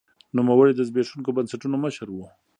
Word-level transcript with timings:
نوموړي 0.37 0.73
د 0.75 0.81
زبېښونکو 0.89 1.35
بنسټونو 1.37 1.75
مشر 1.85 2.07
و. 2.11 2.17